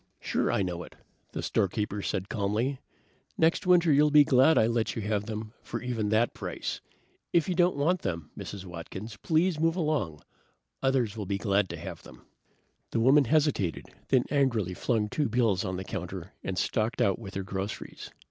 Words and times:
"Sure 0.19 0.51
I 0.51 0.63
know 0.63 0.81
it," 0.81 0.95
the 1.31 1.43
storekeeper 1.43 2.01
said 2.01 2.27
calmly. 2.27 2.79
"Next 3.37 3.67
winter 3.67 3.93
you'll 3.93 4.09
be 4.09 4.23
glad 4.23 4.57
I 4.57 4.65
let 4.65 4.95
you 4.95 5.03
have 5.03 5.27
them 5.27 5.53
for 5.61 5.79
even 5.79 6.09
that 6.09 6.33
price. 6.33 6.81
If 7.33 7.47
you 7.47 7.53
don't 7.53 7.75
want 7.75 8.01
them, 8.01 8.31
Mrs. 8.35 8.65
Watkins, 8.65 9.15
please 9.17 9.59
move 9.59 9.75
along. 9.75 10.23
Others 10.81 11.15
will 11.15 11.27
be 11.27 11.37
glad 11.37 11.69
to 11.69 11.77
have 11.77 12.01
them." 12.01 12.25
The 12.89 12.99
woman 12.99 13.25
hesitated, 13.25 13.89
then 14.07 14.23
angrily 14.31 14.73
flung 14.73 15.07
two 15.07 15.29
bills 15.29 15.63
on 15.63 15.77
the 15.77 15.83
counter 15.83 16.33
and 16.43 16.57
stalked 16.57 16.99
out 16.99 17.19
with 17.19 17.35
her 17.35 17.43
groceries. 17.43 18.09